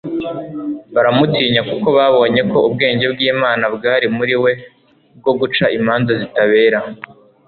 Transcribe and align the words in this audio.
baramutinya, 0.93 1.61
kuko 1.69 1.87
babonye 1.97 2.41
ko 2.51 2.57
ubwenge 2.67 3.05
bw'imana 3.13 3.65
bwari 3.75 4.07
muri 4.17 4.35
we 4.43 4.51
bwo 5.19 5.31
guca 5.39 5.65
imanza 5.77 6.11
zitabera 6.21 6.79